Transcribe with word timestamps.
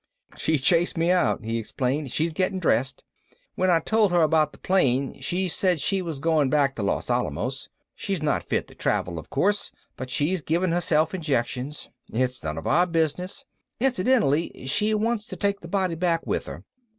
"She 0.35 0.57
chased 0.57 0.97
me 0.97 1.11
out," 1.11 1.45
he 1.45 1.59
explained. 1.59 2.11
"She's 2.11 2.33
getting 2.33 2.57
dressed. 2.57 3.03
When 3.53 3.69
I 3.69 3.79
told 3.79 4.11
her 4.11 4.23
about 4.23 4.51
the 4.51 4.57
plane, 4.57 5.19
she 5.21 5.47
said 5.47 5.79
she 5.79 6.01
was 6.01 6.17
going 6.17 6.49
back 6.49 6.73
to 6.73 6.81
Los 6.81 7.11
Alamos. 7.11 7.69
She's 7.93 8.19
not 8.19 8.43
fit 8.43 8.67
to 8.69 8.73
travel, 8.73 9.19
of 9.19 9.29
course, 9.29 9.71
but 9.95 10.09
she's 10.09 10.41
giving 10.41 10.71
herself 10.71 11.13
injections. 11.13 11.89
It's 12.11 12.43
none 12.43 12.57
of 12.57 12.65
our 12.65 12.87
business. 12.87 13.45
Incidentally, 13.79 14.65
she 14.65 14.95
wants 14.95 15.27
to 15.27 15.35
take 15.35 15.59
the 15.59 15.67
body 15.67 15.93
back 15.93 16.25
with 16.25 16.47
her. 16.47 16.63